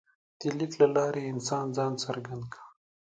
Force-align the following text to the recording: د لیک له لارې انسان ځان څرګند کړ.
د 0.39 0.41
لیک 0.57 0.73
له 0.81 0.87
لارې 0.95 1.21
انسان 1.31 1.65
ځان 1.77 1.93
څرګند 2.03 2.43
کړ. 2.53 2.61